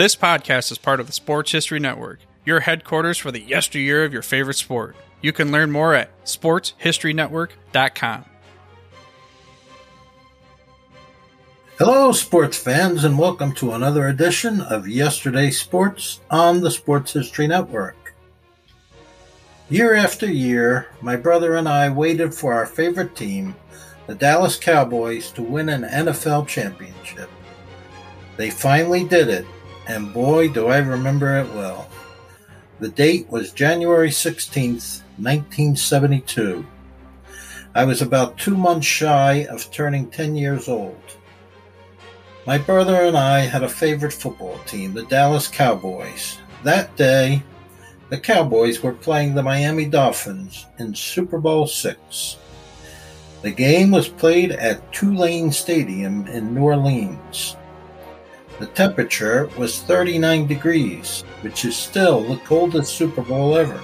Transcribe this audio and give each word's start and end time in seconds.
This 0.00 0.16
podcast 0.16 0.72
is 0.72 0.78
part 0.78 0.98
of 0.98 1.06
the 1.06 1.12
Sports 1.12 1.52
History 1.52 1.78
Network, 1.78 2.20
your 2.46 2.60
headquarters 2.60 3.18
for 3.18 3.30
the 3.30 3.42
yesteryear 3.42 4.02
of 4.02 4.14
your 4.14 4.22
favorite 4.22 4.56
sport. 4.56 4.96
You 5.20 5.30
can 5.30 5.52
learn 5.52 5.70
more 5.70 5.92
at 5.92 6.24
sportshistorynetwork.com. 6.24 8.24
Hello, 11.76 12.12
sports 12.12 12.56
fans, 12.56 13.04
and 13.04 13.18
welcome 13.18 13.52
to 13.56 13.72
another 13.72 14.08
edition 14.08 14.62
of 14.62 14.88
Yesterday 14.88 15.50
Sports 15.50 16.20
on 16.30 16.62
the 16.62 16.70
Sports 16.70 17.12
History 17.12 17.46
Network. 17.46 18.14
Year 19.68 19.94
after 19.94 20.24
year, 20.24 20.86
my 21.02 21.16
brother 21.16 21.56
and 21.56 21.68
I 21.68 21.90
waited 21.90 22.32
for 22.32 22.54
our 22.54 22.64
favorite 22.64 23.14
team, 23.14 23.54
the 24.06 24.14
Dallas 24.14 24.56
Cowboys, 24.56 25.30
to 25.32 25.42
win 25.42 25.68
an 25.68 25.82
NFL 25.82 26.48
championship. 26.48 27.28
They 28.38 28.48
finally 28.48 29.04
did 29.04 29.28
it 29.28 29.44
and 29.90 30.14
boy, 30.14 30.48
do 30.48 30.68
I 30.68 30.78
remember 30.78 31.36
it 31.38 31.52
well. 31.52 31.88
The 32.78 32.90
date 32.90 33.28
was 33.28 33.50
January 33.50 34.10
16th, 34.10 35.02
1972. 35.18 36.64
I 37.74 37.84
was 37.84 38.00
about 38.00 38.38
two 38.38 38.56
months 38.56 38.86
shy 38.86 39.46
of 39.50 39.68
turning 39.72 40.08
10 40.08 40.36
years 40.36 40.68
old. 40.68 41.02
My 42.46 42.56
brother 42.56 43.02
and 43.02 43.16
I 43.16 43.40
had 43.40 43.64
a 43.64 43.68
favorite 43.68 44.12
football 44.12 44.58
team, 44.60 44.94
the 44.94 45.06
Dallas 45.06 45.48
Cowboys. 45.48 46.38
That 46.62 46.94
day, 46.96 47.42
the 48.10 48.18
Cowboys 48.18 48.84
were 48.84 48.94
playing 48.94 49.34
the 49.34 49.42
Miami 49.42 49.86
Dolphins 49.86 50.66
in 50.78 50.94
Super 50.94 51.40
Bowl 51.40 51.66
VI. 51.66 51.96
The 53.42 53.50
game 53.50 53.90
was 53.90 54.08
played 54.08 54.52
at 54.52 54.92
Tulane 54.92 55.50
Stadium 55.50 56.28
in 56.28 56.54
New 56.54 56.62
Orleans. 56.62 57.56
The 58.60 58.66
temperature 58.66 59.48
was 59.56 59.80
39 59.80 60.46
degrees, 60.46 61.22
which 61.40 61.64
is 61.64 61.74
still 61.74 62.20
the 62.20 62.36
coldest 62.44 62.94
Super 62.94 63.22
Bowl 63.22 63.56
ever. 63.56 63.80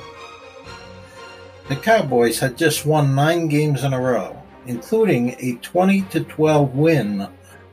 The 1.70 1.77
Cowboys 1.77 2.39
had 2.39 2.59
just 2.59 2.84
won 2.84 3.15
nine 3.15 3.48
games 3.48 3.84
in 3.84 3.95
a 3.95 4.00
row, 4.00 4.37
including 4.67 5.34
a 5.39 5.55
20 5.62 6.03
12 6.03 6.75
win 6.75 7.27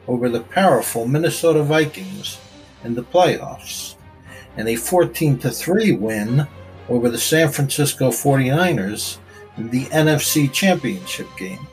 over 0.08 0.30
the 0.30 0.44
powerful 0.44 1.06
Minnesota 1.06 1.62
Vikings 1.62 2.40
in 2.86 2.96
the 2.96 3.04
playoffs, 3.04 3.96
and 4.56 4.70
a 4.70 4.78
14 4.78 5.38
3 5.38 5.92
win 5.98 6.48
over 6.88 7.10
the 7.10 7.18
San 7.18 7.52
Francisco 7.52 8.12
49ers 8.12 9.18
in 9.58 9.70
the 9.70 9.88
NFC 9.88 10.50
Championship 10.54 11.28
game. 11.38 11.68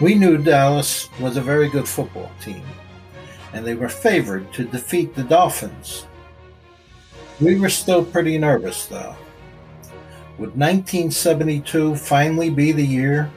We 0.00 0.14
knew 0.14 0.38
Dallas 0.38 1.08
was 1.18 1.36
a 1.36 1.42
very 1.42 1.68
good 1.68 1.88
football 1.88 2.30
team 2.40 2.62
and 3.52 3.66
they 3.66 3.74
were 3.74 3.88
favored 3.88 4.52
to 4.52 4.64
defeat 4.64 5.14
the 5.14 5.24
Dolphins. 5.24 6.06
We 7.40 7.58
were 7.58 7.70
still 7.70 8.04
pretty 8.04 8.38
nervous, 8.38 8.86
though. 8.86 9.16
Would 10.38 10.56
1972 10.56 11.96
finally 11.96 12.50
be 12.50 12.72
the 12.72 12.86
year? 12.86 13.30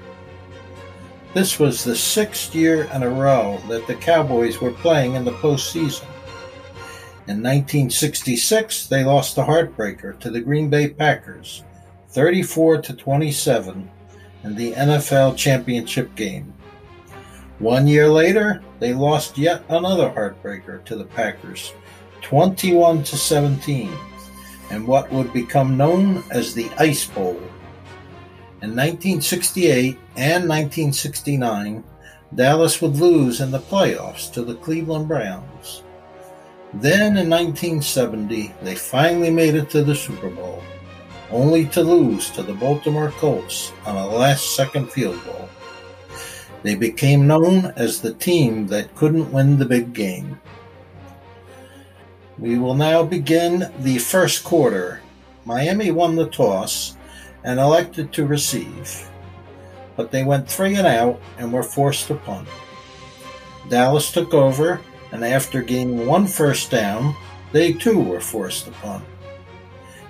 This 1.33 1.59
was 1.59 1.83
the 1.83 1.95
sixth 1.95 2.53
year 2.53 2.83
in 2.93 3.03
a 3.03 3.09
row 3.09 3.59
that 3.67 3.87
the 3.87 3.95
Cowboys 3.95 4.61
were 4.61 4.71
playing 4.71 5.15
in 5.15 5.25
the 5.25 5.31
postseason. 5.31 6.05
In 7.25 7.41
1966, 7.41 8.87
they 8.87 9.03
lost 9.03 9.35
the 9.35 9.43
heartbreaker 9.43 10.19
to 10.19 10.29
the 10.29 10.41
Green 10.41 10.69
Bay 10.69 10.89
Packers, 10.89 11.63
34 12.09 12.81
to 12.81 12.93
27, 12.93 13.89
in 14.43 14.55
the 14.55 14.73
NFL 14.73 15.37
championship 15.37 16.13
game. 16.15 16.53
One 17.63 17.87
year 17.87 18.09
later, 18.09 18.61
they 18.79 18.93
lost 18.93 19.37
yet 19.37 19.63
another 19.69 20.09
heartbreaker 20.09 20.83
to 20.83 20.97
the 20.97 21.05
Packers, 21.05 21.71
21 22.21 23.03
to 23.03 23.15
17, 23.15 23.89
in 24.69 24.85
what 24.85 25.09
would 25.13 25.31
become 25.31 25.77
known 25.77 26.25
as 26.29 26.53
the 26.53 26.69
Ice 26.77 27.05
Bowl. 27.05 27.39
In 28.61 28.75
1968 28.75 29.97
and 30.17 30.49
1969, 30.49 31.85
Dallas 32.35 32.81
would 32.81 32.97
lose 32.97 33.39
in 33.39 33.51
the 33.51 33.59
playoffs 33.59 34.29
to 34.33 34.41
the 34.41 34.55
Cleveland 34.55 35.07
Browns. 35.07 35.83
Then 36.73 37.15
in 37.15 37.29
1970, 37.29 38.53
they 38.61 38.75
finally 38.75 39.31
made 39.31 39.55
it 39.55 39.69
to 39.69 39.85
the 39.85 39.95
Super 39.95 40.29
Bowl, 40.29 40.61
only 41.31 41.65
to 41.67 41.81
lose 41.81 42.29
to 42.31 42.43
the 42.43 42.55
Baltimore 42.55 43.11
Colts 43.11 43.71
on 43.85 43.95
a 43.95 44.05
last 44.05 44.53
second 44.53 44.91
field 44.91 45.23
goal. 45.23 45.47
They 46.63 46.75
became 46.75 47.27
known 47.27 47.73
as 47.75 47.99
the 47.99 48.13
team 48.13 48.67
that 48.67 48.95
couldn't 48.95 49.33
win 49.33 49.59
the 49.59 49.65
big 49.65 49.93
game. 49.93 50.39
We 52.39 52.57
will 52.57 52.73
now 52.73 53.03
begin 53.03 53.71
the 53.79 53.99
first 53.99 54.45
quarter. 54.45 55.01
Miami 55.45 55.91
won 55.91 56.15
the 56.15 56.29
toss 56.29 56.97
and 57.43 57.59
elected 57.59 58.13
to 58.13 58.25
receive, 58.25 59.09
but 59.97 60.11
they 60.11 60.23
went 60.23 60.49
three 60.49 60.75
and 60.75 60.87
out 60.87 61.21
and 61.37 61.51
were 61.51 61.63
forced 61.63 62.07
to 62.07 62.15
punt. 62.15 62.47
Dallas 63.69 64.11
took 64.11 64.33
over, 64.33 64.79
and 65.11 65.23
after 65.23 65.61
gaining 65.61 66.07
one 66.07 66.25
first 66.25 66.71
down, 66.71 67.13
they 67.51 67.73
too 67.73 67.99
were 67.99 68.21
forced 68.21 68.65
to 68.65 68.71
punt. 68.71 69.03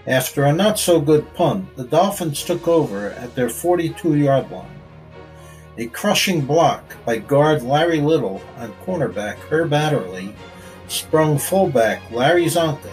After 0.06 0.44
a 0.44 0.54
not 0.54 0.78
so 0.78 1.02
good 1.02 1.34
punt, 1.34 1.76
the 1.76 1.84
Dolphins 1.84 2.44
took 2.44 2.68
over 2.68 3.10
at 3.12 3.34
their 3.34 3.50
42 3.50 4.16
yard 4.16 4.52
line. 4.52 4.83
A 5.76 5.88
crushing 5.88 6.42
block 6.42 6.84
by 7.04 7.18
guard 7.18 7.64
Larry 7.64 8.00
Little 8.00 8.44
on 8.58 8.72
cornerback 8.86 9.38
Herb 9.50 9.74
Adderley 9.74 10.36
sprung 10.88 11.40
fullback 11.40 12.12
Larry 12.12 12.46
Csonka 12.46 12.92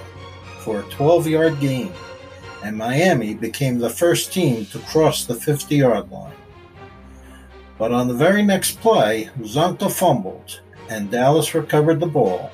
for 0.61 0.81
a 0.81 0.85
12 0.85 1.27
yard 1.27 1.61
gain, 1.61 1.93
and 2.65 2.75
Miami 2.75 3.35
became 3.35 3.79
the 3.79 3.91
first 3.91 4.33
team 4.33 4.65
to 4.67 4.79
cross 4.79 5.27
the 5.27 5.35
50 5.35 5.77
yard 5.77 6.11
line. 6.11 6.33
But 7.77 7.93
on 7.93 8.09
the 8.09 8.15
very 8.15 8.43
next 8.43 8.81
play, 8.81 9.29
Csonka 9.41 9.91
fumbled, 9.91 10.63
and 10.89 11.11
Dallas 11.11 11.55
recovered 11.55 12.01
the 12.01 12.07
ball. 12.07 12.51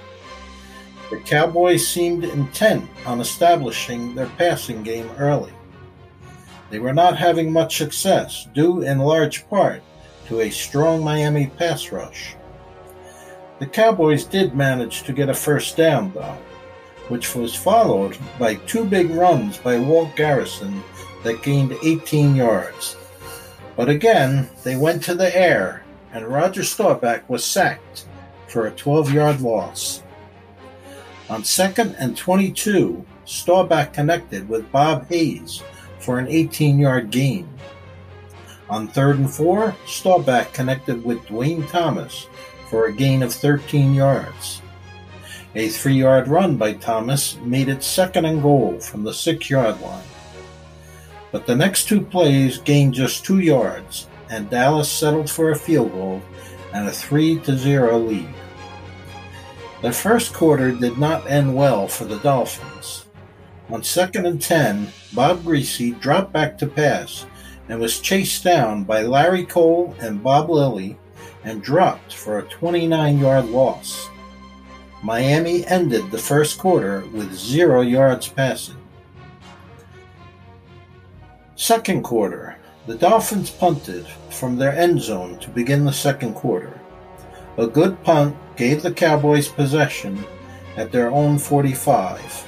The 1.10 1.18
Cowboys 1.18 1.86
seemed 1.86 2.24
intent 2.24 2.90
on 3.06 3.20
establishing 3.20 4.16
their 4.16 4.26
passing 4.38 4.82
game 4.82 5.08
early. 5.18 5.52
They 6.68 6.80
were 6.80 6.94
not 6.94 7.16
having 7.16 7.52
much 7.52 7.76
success, 7.76 8.48
due 8.52 8.82
in 8.82 8.98
large 8.98 9.48
part 9.48 9.82
to 10.26 10.40
a 10.40 10.50
strong 10.50 11.02
Miami 11.02 11.46
pass 11.46 11.92
rush. 11.92 12.34
The 13.58 13.66
Cowboys 13.66 14.24
did 14.24 14.54
manage 14.54 15.02
to 15.04 15.12
get 15.12 15.28
a 15.28 15.34
first 15.34 15.76
down, 15.76 16.12
though, 16.12 16.36
which 17.08 17.34
was 17.34 17.54
followed 17.54 18.18
by 18.38 18.56
two 18.56 18.84
big 18.84 19.10
runs 19.10 19.56
by 19.58 19.78
Walt 19.78 20.14
Garrison 20.14 20.82
that 21.22 21.42
gained 21.42 21.74
18 21.82 22.36
yards. 22.36 22.96
But 23.76 23.88
again, 23.88 24.48
they 24.62 24.76
went 24.76 25.02
to 25.04 25.14
the 25.14 25.34
air, 25.36 25.84
and 26.12 26.26
Roger 26.26 26.64
Staubach 26.64 27.28
was 27.28 27.44
sacked 27.44 28.06
for 28.48 28.66
a 28.66 28.70
12 28.70 29.12
yard 29.12 29.40
loss. 29.40 30.02
On 31.28 31.42
second 31.42 31.96
and 31.98 32.16
22, 32.16 33.04
Staubach 33.24 33.92
connected 33.92 34.48
with 34.48 34.70
Bob 34.70 35.08
Hayes 35.08 35.62
for 35.98 36.18
an 36.18 36.28
18 36.28 36.78
yard 36.78 37.10
gain. 37.10 37.48
On 38.68 38.88
third 38.88 39.18
and 39.18 39.30
four, 39.30 39.76
Staubach 39.86 40.52
connected 40.52 41.04
with 41.04 41.24
Duane 41.26 41.66
Thomas 41.66 42.26
for 42.68 42.86
a 42.86 42.92
gain 42.92 43.22
of 43.22 43.32
13 43.32 43.94
yards. 43.94 44.60
A 45.54 45.68
three 45.68 45.94
yard 45.94 46.28
run 46.28 46.56
by 46.56 46.74
Thomas 46.74 47.36
made 47.42 47.68
it 47.68 47.82
second 47.82 48.24
and 48.24 48.42
goal 48.42 48.78
from 48.80 49.04
the 49.04 49.14
six 49.14 49.48
yard 49.48 49.80
line. 49.80 50.04
But 51.32 51.46
the 51.46 51.56
next 51.56 51.88
two 51.88 52.00
plays 52.00 52.58
gained 52.58 52.94
just 52.94 53.24
two 53.24 53.38
yards, 53.38 54.08
and 54.30 54.50
Dallas 54.50 54.90
settled 54.90 55.30
for 55.30 55.50
a 55.50 55.56
field 55.56 55.92
goal 55.92 56.20
and 56.72 56.88
a 56.88 56.92
3 56.92 57.42
0 57.42 57.98
lead. 57.98 58.28
The 59.82 59.92
first 59.92 60.34
quarter 60.34 60.72
did 60.72 60.98
not 60.98 61.30
end 61.30 61.54
well 61.54 61.86
for 61.86 62.04
the 62.04 62.18
Dolphins. 62.18 63.06
On 63.70 63.82
second 63.82 64.26
and 64.26 64.40
10, 64.40 64.88
Bob 65.12 65.42
Griese 65.42 65.98
dropped 66.00 66.32
back 66.32 66.58
to 66.58 66.66
pass 66.66 67.26
and 67.68 67.80
was 67.80 68.00
chased 68.00 68.44
down 68.44 68.84
by 68.84 69.02
Larry 69.02 69.44
Cole 69.44 69.94
and 70.00 70.22
Bob 70.22 70.50
Lilly 70.50 70.98
and 71.44 71.62
dropped 71.62 72.14
for 72.14 72.38
a 72.38 72.48
29 72.48 73.18
yard 73.18 73.46
loss. 73.46 74.08
Miami 75.02 75.66
ended 75.66 76.10
the 76.10 76.18
first 76.18 76.58
quarter 76.58 77.04
with 77.12 77.32
zero 77.34 77.80
yards 77.82 78.28
passing. 78.28 78.76
Second 81.54 82.02
quarter, 82.02 82.56
the 82.86 82.96
Dolphins 82.96 83.50
punted 83.50 84.06
from 84.30 84.56
their 84.56 84.72
end 84.72 85.00
zone 85.00 85.38
to 85.38 85.50
begin 85.50 85.84
the 85.84 85.92
second 85.92 86.34
quarter. 86.34 86.80
A 87.58 87.66
good 87.66 88.02
punt 88.04 88.36
gave 88.56 88.82
the 88.82 88.92
Cowboys 88.92 89.48
possession 89.48 90.24
at 90.76 90.92
their 90.92 91.10
own 91.10 91.38
45. 91.38 92.46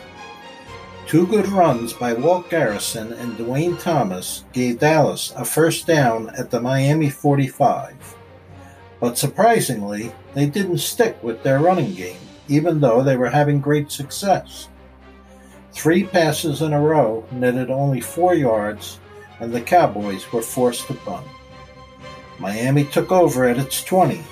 Two 1.08 1.26
good 1.26 1.48
runs 1.48 1.94
by 1.94 2.12
Walt 2.12 2.50
Garrison 2.50 3.14
and 3.14 3.34
Duane 3.38 3.78
Thomas 3.78 4.44
gave 4.52 4.80
Dallas 4.80 5.32
a 5.34 5.42
first 5.42 5.86
down 5.86 6.28
at 6.36 6.50
the 6.50 6.60
Miami 6.60 7.08
45. 7.08 7.94
But 9.00 9.16
surprisingly, 9.16 10.12
they 10.34 10.44
didn't 10.44 10.78
stick 10.78 11.16
with 11.22 11.42
their 11.42 11.60
running 11.60 11.94
game, 11.94 12.18
even 12.46 12.78
though 12.78 13.02
they 13.02 13.16
were 13.16 13.30
having 13.30 13.58
great 13.58 13.90
success. 13.90 14.68
Three 15.72 16.04
passes 16.04 16.60
in 16.60 16.74
a 16.74 16.80
row 16.80 17.24
netted 17.32 17.70
only 17.70 18.02
four 18.02 18.34
yards, 18.34 19.00
and 19.40 19.50
the 19.50 19.62
Cowboys 19.62 20.30
were 20.30 20.42
forced 20.42 20.88
to 20.88 20.94
punt. 20.94 21.26
Miami 22.38 22.84
took 22.84 23.10
over 23.10 23.46
at 23.46 23.56
its 23.56 23.82
20. 23.82 24.22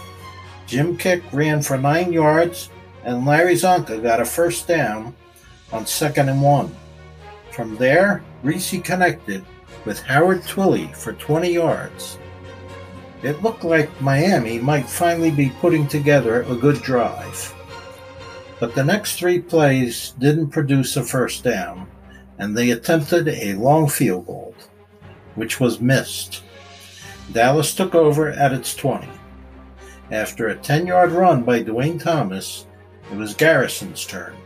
Jim 0.67 0.99
Kiick 0.99 1.23
ran 1.33 1.63
for 1.63 1.79
nine 1.79 2.13
yards, 2.13 2.69
and 3.03 3.25
Larry 3.25 3.55
Csonka 3.55 4.03
got 4.03 4.21
a 4.21 4.27
first 4.27 4.69
down 4.69 5.15
on 5.73 5.87
second 5.87 6.29
and 6.29 6.43
one. 6.43 6.75
From 7.51 7.77
there, 7.77 8.23
Griese 8.45 8.85
connected 8.85 9.45
with 9.85 10.03
Howard 10.03 10.43
Twilley 10.43 10.95
for 10.95 11.13
20 11.15 11.53
yards. 11.53 12.19
It 13.23 13.43
looked 13.43 13.65
like 13.65 14.01
Miami 14.01 14.59
might 14.59 14.89
finally 14.89 15.31
be 15.31 15.51
putting 15.61 15.89
together 15.89 16.43
a 16.43 16.55
good 16.55 16.83
drive. 16.83 17.55
But 18.61 18.75
the 18.75 18.85
next 18.85 19.19
three 19.19 19.41
plays 19.41 20.15
didn't 20.19 20.51
produce 20.51 20.97
a 20.97 21.03
first 21.03 21.45
down, 21.45 21.89
and 22.39 22.57
they 22.57 22.71
attempted 22.71 23.29
a 23.29 23.55
long 23.55 23.89
field 23.89 24.27
goal, 24.27 24.55
which 25.35 25.61
was 25.61 25.81
missed. 25.81 26.43
Dallas 27.33 27.75
took 27.75 27.95
over 27.95 28.31
at 28.31 28.53
its 28.53 28.75
20. 28.75 29.09
After 30.11 30.49
a 30.49 30.57
10 30.57 30.87
yard 30.87 31.13
run 31.13 31.43
by 31.43 31.63
Duane 31.63 31.99
Thomas, 31.99 32.67
it 33.11 33.17
was 33.17 33.35
Garrison's 33.35 34.05
turn. 34.05 34.37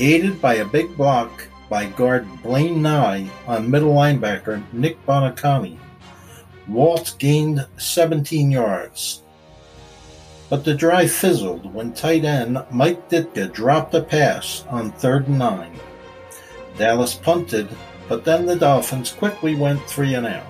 Aided 0.00 0.40
by 0.40 0.54
a 0.54 0.64
big 0.64 0.96
block 0.96 1.48
by 1.68 1.86
guard 1.86 2.24
Blaine 2.42 2.80
Nye 2.82 3.28
on 3.48 3.68
middle 3.68 3.92
linebacker 3.92 4.62
Nick 4.72 5.04
Buoniconti, 5.04 5.76
Walt 6.68 7.16
gained 7.18 7.66
17 7.78 8.48
yards. 8.50 9.22
But 10.48 10.64
the 10.64 10.74
drive 10.74 11.10
fizzled 11.10 11.74
when 11.74 11.92
tight 11.94 12.24
end 12.24 12.62
Mike 12.70 13.10
Ditka 13.10 13.52
dropped 13.52 13.92
a 13.94 14.00
pass 14.00 14.64
on 14.70 14.92
third 14.92 15.26
and 15.26 15.40
nine. 15.40 15.74
Dallas 16.76 17.14
punted, 17.14 17.68
but 18.08 18.24
then 18.24 18.46
the 18.46 18.54
Dolphins 18.54 19.10
quickly 19.10 19.56
went 19.56 19.82
three 19.90 20.14
and 20.14 20.26
out. 20.26 20.46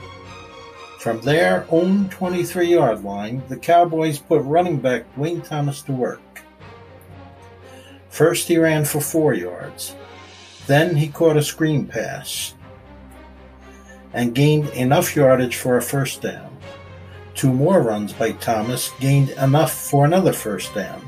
From 0.99 1.23
their 1.23 1.67
own 1.71 2.11
23 2.11 2.69
yard 2.69 3.03
line, 3.03 3.43
the 3.49 3.57
Cowboys 3.57 4.19
put 4.19 4.43
running 4.43 4.77
back 4.77 5.05
Duane 5.15 5.41
Thomas 5.41 5.81
to 5.83 5.93
work. 5.93 6.21
First, 8.19 8.49
he 8.49 8.59
ran 8.59 8.85
for 8.85 9.01
four 9.01 9.33
yards. 9.33 9.95
Then, 10.67 10.97
he 10.97 11.07
caught 11.07 11.37
a 11.37 11.43
screen 11.43 11.87
pass 11.87 12.53
and 14.13 14.35
gained 14.35 14.71
enough 14.71 15.15
yardage 15.15 15.55
for 15.55 15.77
a 15.77 15.83
first 15.83 16.23
down. 16.23 16.51
Two 17.37 17.53
more 17.53 17.81
runs 17.81 18.13
by 18.13 18.33
Thomas 18.33 18.91
gained 18.99 19.31
enough 19.39 19.73
for 19.73 20.05
another 20.05 20.33
first 20.33 20.75
down. 20.75 21.07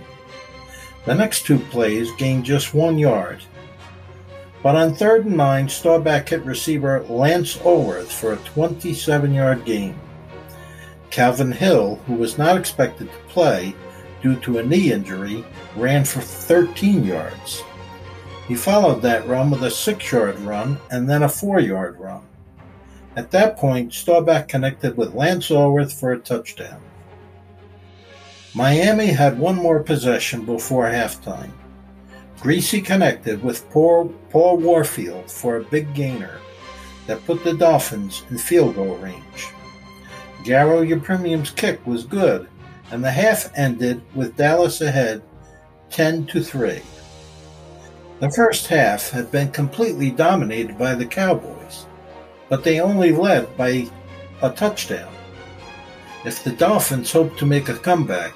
The 1.04 1.16
next 1.16 1.46
two 1.46 1.58
plays 1.58 2.12
gained 2.12 2.44
just 2.44 2.74
one 2.74 2.96
yard. 2.96 3.42
But 4.62 4.76
on 4.76 4.94
third 4.94 5.26
and 5.26 5.36
nine, 5.36 5.68
Staubach 5.68 6.28
hit 6.28 6.44
receiver 6.44 7.04
Lance 7.08 7.56
Alworth 7.56 8.12
for 8.12 8.34
a 8.34 8.36
27 8.36 9.34
yard 9.34 9.64
gain. 9.64 9.98
Calvin 11.10 11.50
Hill, 11.50 11.96
who 12.06 12.14
was 12.14 12.38
not 12.38 12.56
expected 12.56 13.10
to 13.10 13.18
play 13.26 13.74
due 14.22 14.36
to 14.40 14.58
a 14.58 14.62
knee 14.62 14.92
injury, 14.92 15.44
ran 15.76 16.04
for 16.04 16.20
13 16.20 17.04
yards. 17.04 17.62
He 18.48 18.54
followed 18.54 19.02
that 19.02 19.26
run 19.28 19.50
with 19.50 19.62
a 19.62 19.70
six 19.70 20.10
yard 20.10 20.38
run 20.40 20.78
and 20.90 21.08
then 21.08 21.22
a 21.22 21.28
four 21.28 21.60
yard 21.60 21.98
run. 22.00 22.22
At 23.16 23.30
that 23.32 23.56
point, 23.56 23.92
Staubach 23.92 24.48
connected 24.48 24.96
with 24.96 25.14
Lance 25.14 25.50
Alworth 25.50 25.92
for 25.92 26.12
a 26.12 26.18
touchdown. 26.18 26.80
Miami 28.54 29.06
had 29.06 29.38
one 29.38 29.56
more 29.56 29.80
possession 29.82 30.44
before 30.44 30.86
halftime. 30.86 31.52
Griese 32.40 32.84
connected 32.84 33.42
with 33.44 33.68
Paul, 33.70 34.12
Warfield 34.32 35.30
for 35.30 35.56
a 35.56 35.64
big 35.64 35.94
gainer 35.94 36.40
that 37.06 37.24
put 37.26 37.44
the 37.44 37.54
Dolphins 37.54 38.24
in 38.30 38.38
field 38.38 38.74
goal 38.74 38.96
range. 38.96 39.48
Garo 40.42 40.84
Yepremian's 40.84 41.50
kick 41.50 41.86
was 41.86 42.04
good, 42.04 42.48
and 42.90 43.04
the 43.04 43.10
half 43.10 43.50
ended 43.56 44.02
with 44.14 44.36
Dallas 44.36 44.80
ahead 44.80 45.22
10 45.90 46.26
to 46.26 46.42
3. 46.42 46.80
The 48.20 48.30
first 48.30 48.66
half 48.66 49.10
had 49.10 49.30
been 49.30 49.50
completely 49.50 50.10
dominated 50.10 50.78
by 50.78 50.94
the 50.94 51.06
Cowboys, 51.06 51.86
but 52.48 52.64
they 52.64 52.80
only 52.80 53.12
led 53.12 53.56
by 53.56 53.88
a 54.42 54.50
touchdown. 54.50 55.12
If 56.24 56.44
the 56.44 56.52
Dolphins 56.52 57.12
hoped 57.12 57.38
to 57.38 57.46
make 57.46 57.68
a 57.68 57.74
comeback, 57.74 58.34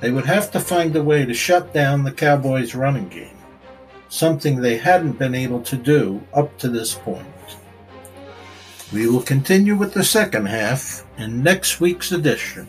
they 0.00 0.12
would 0.12 0.26
have 0.26 0.50
to 0.52 0.60
find 0.60 0.94
a 0.94 1.02
way 1.02 1.24
to 1.24 1.34
shut 1.34 1.72
down 1.72 2.04
the 2.04 2.12
Cowboys' 2.12 2.74
running 2.74 3.08
game, 3.08 3.36
something 4.08 4.60
they 4.60 4.76
hadn't 4.76 5.18
been 5.18 5.34
able 5.34 5.62
to 5.62 5.76
do 5.76 6.22
up 6.34 6.56
to 6.58 6.68
this 6.68 6.94
point. 6.94 7.26
We 8.92 9.08
will 9.08 9.22
continue 9.22 9.74
with 9.74 9.92
the 9.92 10.04
second 10.04 10.46
half 10.46 11.04
in 11.18 11.42
next 11.42 11.80
week's 11.80 12.12
edition. 12.12 12.68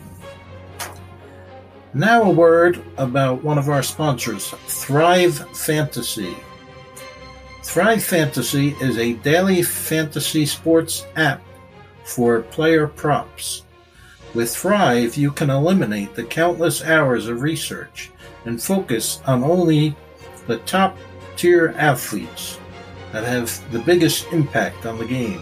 Now, 1.94 2.22
a 2.22 2.30
word 2.30 2.84
about 2.98 3.42
one 3.42 3.56
of 3.56 3.70
our 3.70 3.82
sponsors, 3.82 4.50
Thrive 4.66 5.38
Fantasy. 5.56 6.36
Thrive 7.62 8.04
Fantasy 8.04 8.76
is 8.82 8.98
a 8.98 9.14
daily 9.14 9.62
fantasy 9.62 10.44
sports 10.44 11.06
app 11.16 11.42
for 12.04 12.42
player 12.42 12.86
props. 12.86 13.64
With 14.34 14.54
Thrive, 14.54 15.16
you 15.16 15.30
can 15.30 15.48
eliminate 15.48 16.14
the 16.14 16.24
countless 16.24 16.84
hours 16.84 17.26
of 17.26 17.40
research 17.40 18.10
and 18.44 18.62
focus 18.62 19.22
on 19.26 19.42
only 19.42 19.96
the 20.46 20.58
top 20.58 20.94
tier 21.36 21.74
athletes 21.78 22.58
that 23.12 23.24
have 23.24 23.72
the 23.72 23.78
biggest 23.78 24.26
impact 24.30 24.84
on 24.84 24.98
the 24.98 25.06
game. 25.06 25.40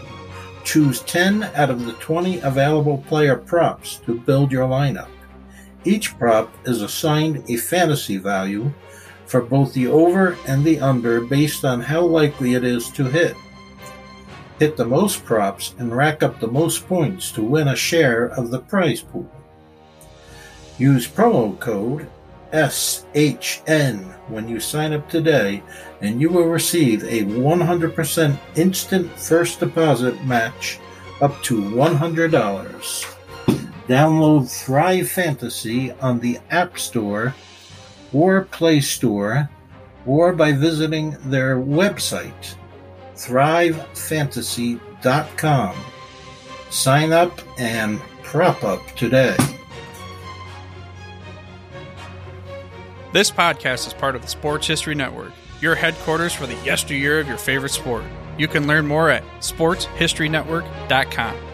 Choose 0.63 1.01
10 1.01 1.43
out 1.55 1.69
of 1.69 1.85
the 1.85 1.93
20 1.93 2.39
available 2.39 2.99
player 3.09 3.35
props 3.35 3.97
to 4.05 4.17
build 4.21 4.49
your 4.49 4.67
lineup. 4.67 5.09
Each 5.87 6.19
prop 6.19 6.53
is 6.67 6.81
assigned 6.81 7.45
a 7.49 7.55
fantasy 7.55 8.17
value 8.17 8.73
for 9.25 9.39
both 9.39 9.73
the 9.73 9.87
over 9.87 10.37
and 10.45 10.65
the 10.65 10.81
under 10.81 11.21
based 11.21 11.63
on 11.63 11.79
how 11.79 12.01
likely 12.01 12.55
it 12.55 12.65
is 12.65 12.89
to 12.89 13.05
hit. 13.05 13.37
Hit 14.59 14.75
the 14.75 14.83
most 14.83 15.23
props 15.23 15.75
and 15.79 15.95
rack 15.95 16.23
up 16.23 16.41
the 16.41 16.51
most 16.51 16.85
points 16.89 17.31
to 17.31 17.41
win 17.41 17.69
a 17.69 17.75
share 17.77 18.25
of 18.25 18.51
the 18.51 18.59
prize 18.59 18.99
pool. 18.99 19.31
Use 20.77 21.07
promo 21.07 21.57
code 21.57 22.09
SHN 22.51 24.13
when 24.27 24.49
you 24.49 24.59
sign 24.59 24.91
up 24.91 25.09
today, 25.09 25.63
and 26.01 26.19
you 26.19 26.29
will 26.29 26.49
receive 26.49 27.01
a 27.05 27.23
100% 27.23 28.37
instant 28.57 29.09
first 29.17 29.61
deposit 29.61 30.21
match 30.25 30.79
up 31.21 31.41
to 31.43 31.61
$100. 31.61 33.16
Download 33.87 34.49
Thrive 34.49 35.09
Fantasy 35.09 35.91
on 35.93 36.19
the 36.19 36.39
App 36.49 36.77
Store 36.77 37.33
or 38.13 38.43
Play 38.43 38.81
Store 38.81 39.49
or 40.05 40.33
by 40.33 40.51
visiting 40.51 41.11
their 41.25 41.55
website, 41.57 42.55
thrivefantasy.com. 43.15 45.75
Sign 46.69 47.13
up 47.13 47.39
and 47.57 48.01
prop 48.23 48.61
up 48.63 48.85
today. 48.95 49.37
This 53.13 53.31
podcast 53.31 53.87
is 53.87 53.93
part 53.93 54.17
of 54.17 54.21
the 54.21 54.27
Sports 54.27 54.67
History 54.67 54.95
Network, 54.95 55.31
your 55.61 55.75
headquarters 55.75 56.33
for 56.33 56.45
the 56.45 56.55
yesteryear 56.55 57.21
of 57.21 57.27
your 57.27 57.37
favorite 57.37 57.71
sport. 57.71 58.03
You 58.37 58.49
can 58.49 58.67
learn 58.67 58.85
more 58.85 59.09
at 59.09 59.23
sportshistorynetwork.com. 59.39 61.46